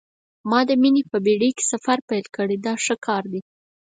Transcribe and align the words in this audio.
ما 0.49 0.59
د 0.69 0.71
مینې 0.81 1.03
په 1.11 1.17
بېړۍ 1.25 1.51
کې 1.57 1.63
سفر 1.71 1.97
پیل 2.09 2.25
کړ 2.35 2.47
دا 2.65 2.73
ښه 2.83 2.95
کار 3.07 3.23
دی. 3.31 3.41